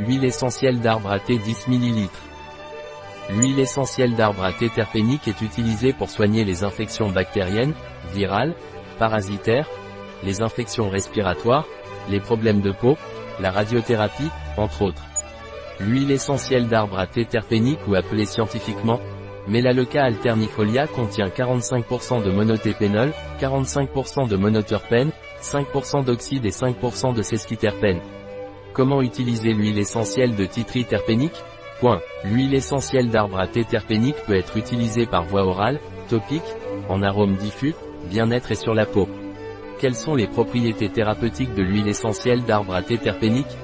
Huile 0.00 0.24
essentielle 0.24 0.80
d'arbre 0.80 1.12
à 1.12 1.20
thé 1.20 1.38
10 1.38 1.68
ml. 1.68 2.08
L'huile 3.30 3.60
essentielle 3.60 4.16
d'arbre 4.16 4.42
à 4.42 4.52
thé 4.52 4.68
terpénique 4.68 5.28
est 5.28 5.40
utilisée 5.40 5.92
pour 5.92 6.10
soigner 6.10 6.44
les 6.44 6.64
infections 6.64 7.10
bactériennes, 7.10 7.74
virales, 8.12 8.56
parasitaires, 8.98 9.68
les 10.24 10.42
infections 10.42 10.90
respiratoires, 10.90 11.64
les 12.10 12.18
problèmes 12.18 12.60
de 12.60 12.72
peau, 12.72 12.96
la 13.38 13.52
radiothérapie, 13.52 14.30
entre 14.56 14.82
autres. 14.82 15.04
L'huile 15.78 16.10
essentielle 16.10 16.66
d'arbre 16.66 16.98
à 16.98 17.06
thé 17.06 17.24
terpénique 17.24 17.86
ou 17.86 17.94
appelée 17.94 18.26
scientifiquement 18.26 18.98
Melaleuca 19.46 20.02
alternifolia 20.02 20.88
contient 20.88 21.28
45% 21.28 22.24
de 22.24 22.30
monotépénol, 22.32 23.12
45% 23.40 24.26
de 24.26 24.36
monoterpène, 24.36 25.10
5% 25.40 26.04
d'oxyde 26.04 26.46
et 26.46 26.50
5% 26.50 27.14
de 27.14 27.22
sesquiterpène. 27.22 28.00
Comment 28.74 29.02
utiliser 29.02 29.52
l'huile 29.52 29.78
essentielle 29.78 30.34
de 30.34 30.44
titri 30.46 30.84
terpénique. 30.84 31.40
L'huile 32.24 32.54
essentielle 32.54 33.08
d'arbre 33.08 33.38
à 33.38 33.46
thé 33.46 33.62
terpénique 33.62 34.16
peut 34.26 34.34
être 34.34 34.56
utilisée 34.56 35.06
par 35.06 35.22
voie 35.24 35.44
orale, 35.44 35.78
topique, 36.08 36.42
en 36.88 37.02
arôme 37.02 37.36
diffus, 37.36 37.74
bien-être 38.10 38.50
et 38.50 38.56
sur 38.56 38.74
la 38.74 38.86
peau. 38.86 39.06
Quelles 39.78 39.94
sont 39.94 40.14
les 40.14 40.26
propriétés 40.26 40.88
thérapeutiques 40.88 41.54
de 41.54 41.62
l'huile 41.62 41.88
essentielle 41.88 42.42
d'arbre 42.44 42.74
à 42.74 42.82
thé 42.82 42.96
terpénique 42.98 43.54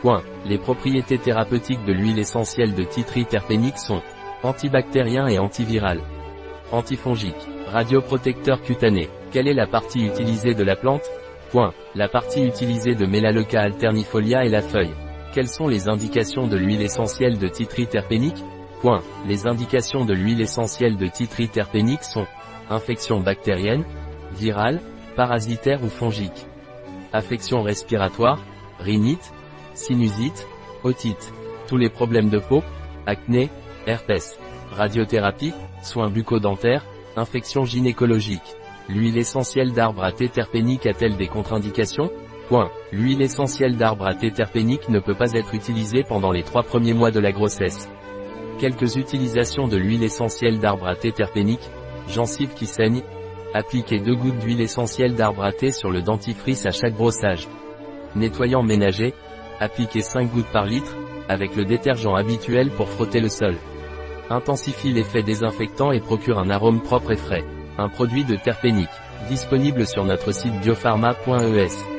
Point. 0.00 0.22
Les 0.44 0.58
propriétés 0.58 1.18
thérapeutiques 1.18 1.84
de 1.84 1.92
l'huile 1.92 2.18
essentielle 2.18 2.74
de 2.74 2.84
titri 2.84 3.24
terpénique 3.24 3.78
sont 3.78 4.02
antibactérien 4.42 5.26
et 5.26 5.38
antiviral, 5.38 6.00
antifongique, 6.70 7.34
radioprotecteur 7.66 8.60
cutané. 8.62 9.08
Quelle 9.32 9.48
est 9.48 9.54
la 9.54 9.66
partie 9.66 10.06
utilisée 10.06 10.54
de 10.54 10.62
la 10.62 10.76
plante 10.76 11.10
Point. 11.56 11.72
La 11.94 12.06
partie 12.06 12.44
utilisée 12.44 12.94
de 12.94 13.06
Melaleuca 13.06 13.62
alternifolia 13.62 14.44
est 14.44 14.50
la 14.50 14.60
feuille. 14.60 14.92
Quelles 15.32 15.48
sont 15.48 15.68
les 15.68 15.88
indications 15.88 16.46
de 16.46 16.58
l'huile 16.58 16.82
essentielle 16.82 17.38
de 17.38 17.48
titri 17.48 17.86
terpénique 17.86 18.44
Point. 18.82 19.00
Les 19.26 19.46
indications 19.46 20.04
de 20.04 20.12
l'huile 20.12 20.42
essentielle 20.42 20.98
de 20.98 21.06
titri 21.06 21.48
terpénique 21.48 22.04
sont 22.04 22.26
infection 22.68 23.20
bactérienne, 23.20 23.86
virale, 24.34 24.82
parasitaire 25.16 25.82
ou 25.82 25.88
fongique, 25.88 26.44
affection 27.14 27.62
respiratoire, 27.62 28.38
rhinite, 28.78 29.32
sinusite, 29.72 30.46
otite, 30.84 31.32
tous 31.68 31.78
les 31.78 31.88
problèmes 31.88 32.28
de 32.28 32.38
peau, 32.38 32.62
acné, 33.06 33.48
herpès, 33.86 34.38
radiothérapie, 34.72 35.54
soins 35.82 36.10
bucco-dentaires, 36.10 36.84
infections 37.16 37.64
gynécologiques. 37.64 38.56
L'huile 38.88 39.18
essentielle 39.18 39.72
d'arbre 39.72 40.04
à 40.04 40.12
thé 40.12 40.28
terpénique 40.28 40.86
a-t-elle 40.86 41.16
des 41.16 41.26
contre-indications? 41.26 42.10
Point. 42.48 42.70
L'huile 42.92 43.20
essentielle 43.20 43.76
d'arbre 43.76 44.06
à 44.06 44.14
thé 44.14 44.30
terpénique 44.30 44.88
ne 44.88 45.00
peut 45.00 45.16
pas 45.16 45.32
être 45.32 45.54
utilisée 45.54 46.04
pendant 46.08 46.30
les 46.30 46.44
trois 46.44 46.62
premiers 46.62 46.94
mois 46.94 47.10
de 47.10 47.18
la 47.18 47.32
grossesse. 47.32 47.88
Quelques 48.60 48.94
utilisations 48.94 49.66
de 49.66 49.76
l'huile 49.76 50.04
essentielle 50.04 50.60
d'arbre 50.60 50.86
à 50.86 50.94
thé 50.94 51.10
terpénique, 51.10 51.68
gencives 52.08 52.54
qui 52.54 52.66
saignent, 52.66 53.02
appliquez 53.54 53.98
deux 53.98 54.14
gouttes 54.14 54.38
d'huile 54.38 54.60
essentielle 54.60 55.16
d'arbre 55.16 55.42
à 55.42 55.52
thé 55.52 55.72
sur 55.72 55.90
le 55.90 56.00
dentifrice 56.00 56.64
à 56.64 56.70
chaque 56.70 56.94
brossage. 56.94 57.48
Nettoyant 58.14 58.62
ménager, 58.62 59.14
appliquez 59.58 60.00
5 60.00 60.30
gouttes 60.30 60.52
par 60.52 60.64
litre, 60.64 60.94
avec 61.28 61.56
le 61.56 61.64
détergent 61.64 62.14
habituel 62.14 62.70
pour 62.70 62.88
frotter 62.88 63.18
le 63.18 63.28
sol. 63.28 63.56
Intensifie 64.30 64.92
l'effet 64.92 65.24
désinfectant 65.24 65.90
et 65.90 66.00
procure 66.00 66.38
un 66.38 66.50
arôme 66.50 66.82
propre 66.82 67.10
et 67.10 67.16
frais. 67.16 67.44
Un 67.78 67.88
produit 67.88 68.24
de 68.24 68.36
terpénique. 68.36 68.88
Disponible 69.28 69.86
sur 69.86 70.04
notre 70.04 70.32
site 70.32 70.58
biopharma.es. 70.60 71.95